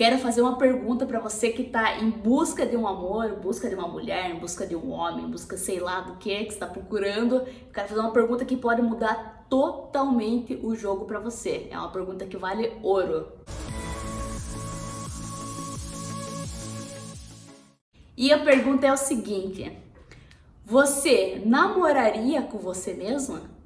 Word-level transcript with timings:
quero 0.00 0.16
fazer 0.16 0.40
uma 0.40 0.56
pergunta 0.56 1.04
para 1.04 1.20
você 1.20 1.50
que 1.50 1.62
tá 1.62 1.98
em 1.98 2.08
busca 2.08 2.64
de 2.64 2.74
um 2.74 2.88
amor, 2.88 3.26
em 3.26 3.34
busca 3.34 3.68
de 3.68 3.74
uma 3.74 3.86
mulher, 3.86 4.30
em 4.30 4.38
busca 4.38 4.66
de 4.66 4.74
um 4.74 4.92
homem, 4.92 5.26
em 5.26 5.30
busca 5.30 5.58
sei 5.58 5.78
lá 5.78 6.00
do 6.00 6.16
que 6.16 6.44
que 6.44 6.54
está 6.54 6.66
procurando. 6.66 7.44
Quero 7.70 7.86
fazer 7.86 8.00
uma 8.00 8.10
pergunta 8.10 8.46
que 8.46 8.56
pode 8.56 8.80
mudar 8.80 9.44
totalmente 9.50 10.58
o 10.62 10.74
jogo 10.74 11.04
para 11.04 11.20
você. 11.20 11.68
É 11.70 11.76
uma 11.76 11.90
pergunta 11.90 12.24
que 12.24 12.38
vale 12.38 12.72
ouro. 12.82 13.30
E 18.16 18.32
a 18.32 18.38
pergunta 18.42 18.86
é 18.86 18.92
o 18.94 18.96
seguinte: 18.96 19.70
você 20.64 21.42
namoraria 21.44 22.40
com 22.40 22.56
você 22.56 22.94
mesma? 22.94 23.59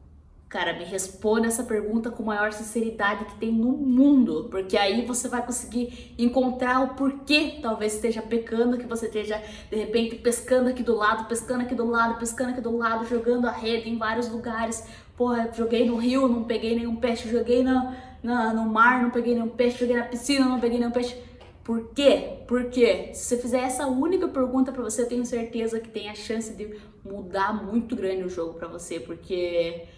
Cara, 0.54 0.72
me 0.72 0.84
responda 0.84 1.48
essa 1.48 1.64
pergunta 1.64 2.12
com 2.12 2.22
a 2.22 2.26
maior 2.26 2.52
sinceridade 2.52 3.24
que 3.24 3.34
tem 3.40 3.50
no 3.50 3.72
mundo, 3.72 4.46
porque 4.52 4.76
aí 4.76 5.04
você 5.04 5.26
vai 5.26 5.44
conseguir 5.44 6.14
encontrar 6.16 6.80
o 6.80 6.94
porquê 6.94 7.58
talvez 7.60 7.94
esteja 7.94 8.22
pecando, 8.22 8.78
que 8.78 8.86
você 8.86 9.06
esteja 9.06 9.42
de 9.68 9.76
repente 9.76 10.14
pescando 10.14 10.68
aqui 10.70 10.84
do 10.84 10.94
lado, 10.94 11.26
pescando 11.26 11.62
aqui 11.62 11.74
do 11.74 11.84
lado, 11.84 12.20
pescando 12.20 12.52
aqui 12.52 12.60
do 12.60 12.76
lado, 12.76 13.04
jogando 13.04 13.48
a 13.48 13.50
rede 13.50 13.90
em 13.90 13.98
vários 13.98 14.28
lugares. 14.28 14.86
Porra, 15.16 15.50
joguei 15.52 15.86
no 15.86 15.96
rio, 15.96 16.28
não 16.28 16.44
peguei 16.44 16.76
nenhum 16.76 16.94
peixe, 16.94 17.28
joguei 17.28 17.64
no, 17.64 17.92
no, 18.22 18.54
no 18.54 18.64
mar, 18.66 19.02
não 19.02 19.10
peguei 19.10 19.34
nenhum 19.34 19.48
peixe, 19.48 19.80
joguei 19.80 19.96
na 19.96 20.04
piscina, 20.04 20.44
não 20.46 20.60
peguei 20.60 20.78
nenhum 20.78 20.92
peixe. 20.92 21.20
Por 21.64 21.88
quê? 21.92 22.44
Porque 22.46 23.12
se 23.12 23.24
você 23.24 23.38
fizer 23.38 23.62
essa 23.62 23.88
única 23.88 24.28
pergunta 24.28 24.70
para 24.70 24.84
você, 24.84 25.02
eu 25.02 25.08
tenho 25.08 25.26
certeza 25.26 25.80
que 25.80 25.88
tem 25.88 26.08
a 26.08 26.14
chance 26.14 26.54
de 26.54 26.76
mudar 27.04 27.52
muito 27.66 27.96
grande 27.96 28.22
o 28.22 28.28
jogo 28.28 28.54
para 28.54 28.68
você, 28.68 29.00
porque 29.00 29.88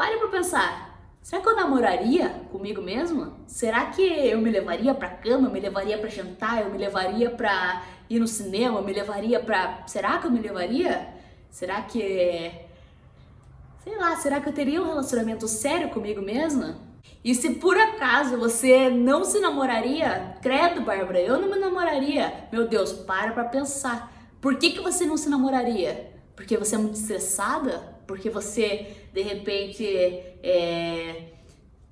Pare 0.00 0.16
para 0.16 0.28
pensar. 0.28 0.98
Será 1.20 1.42
que 1.42 1.48
eu 1.50 1.54
namoraria 1.54 2.30
comigo 2.50 2.80
mesma? 2.80 3.36
Será 3.46 3.84
que 3.90 4.00
eu 4.00 4.40
me 4.40 4.48
levaria 4.48 4.94
para 4.94 5.10
cama, 5.10 5.48
eu 5.48 5.52
me 5.52 5.60
levaria 5.60 5.98
para 5.98 6.08
jantar, 6.08 6.62
eu 6.62 6.70
me 6.70 6.78
levaria 6.78 7.28
para 7.28 7.82
ir 8.08 8.18
no 8.18 8.26
cinema, 8.26 8.78
eu 8.78 8.82
me 8.82 8.94
levaria 8.94 9.38
para, 9.40 9.86
será 9.86 10.16
que 10.16 10.26
eu 10.26 10.30
me 10.30 10.40
levaria? 10.40 11.06
Será 11.50 11.82
que 11.82 12.50
sei 13.84 13.98
lá, 13.98 14.16
será 14.16 14.40
que 14.40 14.48
eu 14.48 14.54
teria 14.54 14.80
um 14.80 14.86
relacionamento 14.86 15.46
sério 15.46 15.90
comigo 15.90 16.22
mesma? 16.22 16.78
E 17.22 17.34
se 17.34 17.56
por 17.56 17.76
acaso 17.76 18.38
você 18.38 18.88
não 18.88 19.22
se 19.22 19.38
namoraria, 19.38 20.34
credo, 20.40 20.80
Bárbara, 20.80 21.20
eu 21.20 21.38
não 21.38 21.50
me 21.50 21.58
namoraria. 21.58 22.48
Meu 22.50 22.66
Deus, 22.66 22.90
para 22.90 23.32
pra 23.32 23.44
pensar. 23.44 24.10
Por 24.40 24.56
que, 24.56 24.70
que 24.70 24.80
você 24.80 25.04
não 25.04 25.18
se 25.18 25.28
namoraria? 25.28 26.10
Porque 26.40 26.56
você 26.56 26.74
é 26.74 26.78
muito 26.78 26.94
estressada? 26.94 28.00
porque 28.10 28.28
você 28.28 28.88
de 29.12 29.22
repente 29.22 29.86
é, 29.86 31.26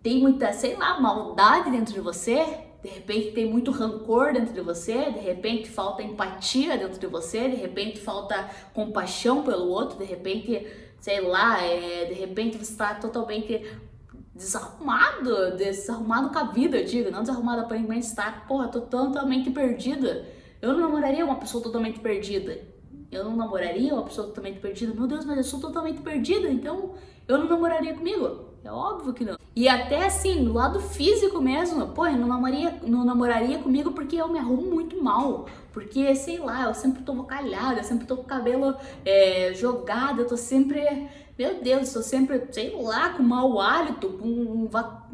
tem 0.02 0.18
muita, 0.20 0.52
sei 0.52 0.74
lá, 0.74 1.00
maldade 1.00 1.70
dentro 1.70 1.94
de 1.94 2.00
você, 2.00 2.44
de 2.82 2.88
repente 2.88 3.30
tem 3.30 3.48
muito 3.48 3.70
rancor 3.70 4.32
dentro 4.32 4.52
de 4.52 4.60
você, 4.60 5.12
de 5.12 5.20
repente 5.20 5.70
falta 5.70 6.02
empatia 6.02 6.76
dentro 6.76 6.98
de 6.98 7.06
você, 7.06 7.48
de 7.48 7.54
repente 7.54 8.00
falta 8.00 8.50
compaixão 8.74 9.44
pelo 9.44 9.69
outro, 9.69 9.96
de 9.96 10.04
repente, 10.04 10.66
sei 10.98 11.20
lá, 11.20 11.62
é, 11.62 12.06
de 12.06 12.14
repente 12.14 12.58
você 12.58 12.72
está 12.72 12.96
totalmente 12.96 13.64
desarrumado, 14.34 15.56
desarrumado 15.56 16.30
com 16.30 16.38
a 16.41 16.44
vida, 16.50 16.78
eu 16.78 16.84
digo, 16.84 17.12
não 17.12 17.20
desarrumado 17.20 17.62
aparentemente, 17.62 18.06
está, 18.06 18.32
porra, 18.48 18.66
tô 18.66 18.80
totalmente 18.80 19.50
perdida. 19.50 20.26
Eu 20.60 20.72
não 20.72 20.80
namoraria 20.80 21.24
uma 21.24 21.36
pessoa 21.36 21.62
totalmente 21.62 22.00
perdida 22.00 22.76
eu 23.11 23.25
não 23.25 23.36
namoraria 23.36 23.94
uma 23.94 24.05
pessoa 24.05 24.27
totalmente 24.28 24.61
perdida? 24.61 24.94
Meu 24.94 25.06
Deus, 25.06 25.25
mas 25.25 25.36
eu 25.36 25.44
sou 25.44 25.61
totalmente 25.61 26.00
perdida, 26.00 26.48
então 26.48 26.94
eu 27.27 27.39
não 27.39 27.48
namoraria 27.48 27.94
comigo? 27.94 28.48
É 28.64 28.70
óbvio 28.70 29.12
que 29.14 29.25
não. 29.25 29.39
E 29.55 29.69
até 29.69 30.06
assim, 30.06 30.41
no 30.42 30.53
lado 30.53 30.78
físico 30.78 31.41
mesmo, 31.41 31.89
pô, 31.89 32.06
eu 32.06 32.16
não 32.16 32.28
namoraria, 32.28 32.78
não 32.83 33.05
namoraria 33.05 33.59
comigo 33.59 33.92
porque 33.92 34.16
eu 34.16 34.28
me 34.28 34.39
arrumo 34.39 34.62
muito 34.62 35.03
mal. 35.03 35.47
Porque, 35.72 36.14
sei 36.14 36.39
lá, 36.39 36.64
eu 36.64 36.75
sempre 36.75 37.03
tô 37.03 37.12
bocalhada, 37.12 37.81
eu 37.81 37.84
sempre 37.84 38.06
tô 38.06 38.16
com 38.16 38.22
o 38.22 38.27
cabelo 38.27 38.77
é, 39.05 39.53
jogado, 39.55 40.22
eu 40.22 40.27
tô 40.27 40.36
sempre. 40.36 41.09
Meu 41.38 41.60
Deus, 41.62 41.88
eu 41.88 42.03
tô 42.03 42.09
sempre, 42.09 42.43
sei 42.50 42.75
lá, 42.81 43.10
com 43.10 43.22
mau 43.22 43.60
hálito, 43.60 44.10
com. 44.10 44.69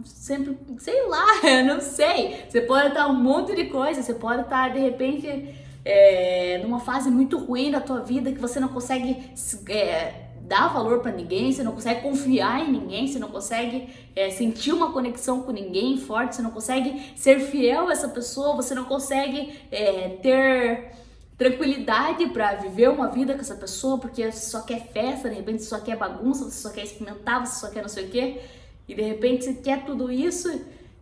Sempre, 0.04 0.58
sei 0.78 1.06
lá, 1.06 1.24
eu 1.44 1.64
não 1.64 1.80
sei. 1.80 2.44
Você 2.48 2.60
pode 2.60 2.88
estar 2.88 3.06
um 3.06 3.14
monte 3.14 3.54
de 3.54 3.64
coisa, 3.66 4.02
você 4.02 4.14
pode 4.14 4.42
estar 4.42 4.72
de 4.72 4.78
repente 4.78 5.54
é, 5.84 6.60
numa 6.62 6.80
fase 6.80 7.10
muito 7.10 7.38
ruim 7.38 7.70
da 7.70 7.80
tua 7.80 8.00
vida 8.00 8.32
que 8.32 8.40
você 8.40 8.58
não 8.58 8.68
consegue 8.68 9.30
é, 9.68 10.24
dar 10.40 10.68
valor 10.68 11.00
para 11.00 11.12
ninguém, 11.12 11.52
você 11.52 11.62
não 11.62 11.72
consegue 11.72 12.02
confiar 12.02 12.66
em 12.66 12.72
ninguém, 12.72 13.06
você 13.06 13.18
não 13.18 13.28
consegue 13.28 13.88
é, 14.14 14.30
sentir 14.30 14.72
uma 14.72 14.92
conexão 14.92 15.42
com 15.42 15.52
ninguém 15.52 15.98
forte, 15.98 16.36
você 16.36 16.42
não 16.42 16.50
consegue 16.50 17.12
ser 17.16 17.40
fiel 17.40 17.88
a 17.88 17.92
essa 17.92 18.08
pessoa, 18.08 18.56
você 18.56 18.74
não 18.74 18.84
consegue 18.84 19.58
é, 19.70 20.10
ter 20.22 20.92
tranquilidade 21.36 22.28
para 22.28 22.54
viver 22.54 22.88
uma 22.90 23.08
vida 23.08 23.34
com 23.34 23.40
essa 23.40 23.56
pessoa, 23.56 23.98
porque 23.98 24.30
você 24.30 24.50
só 24.50 24.62
quer 24.62 24.86
festa, 24.92 25.28
de 25.28 25.34
repente 25.34 25.62
você 25.62 25.68
só 25.68 25.80
quer 25.80 25.96
bagunça, 25.96 26.44
você 26.44 26.62
só 26.62 26.70
quer 26.70 26.84
experimentar, 26.84 27.44
você 27.44 27.60
só 27.60 27.70
quer 27.70 27.82
não 27.82 27.88
sei 27.88 28.06
o 28.06 28.10
quê, 28.10 28.40
e 28.86 28.94
de 28.94 29.02
repente 29.02 29.44
você 29.44 29.54
quer 29.54 29.84
tudo 29.84 30.10
isso 30.10 30.60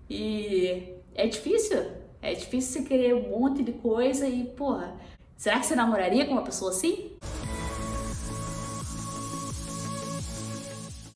e 0.08 0.94
é 1.14 1.26
difícil. 1.26 2.01
É 2.22 2.32
difícil 2.34 2.80
você 2.82 2.88
querer 2.88 3.14
um 3.16 3.30
monte 3.30 3.64
de 3.64 3.72
coisa 3.72 4.28
e, 4.28 4.44
porra, 4.44 4.94
será 5.36 5.58
que 5.58 5.66
você 5.66 5.74
namoraria 5.74 6.24
com 6.24 6.32
uma 6.32 6.44
pessoa 6.44 6.70
assim? 6.70 7.10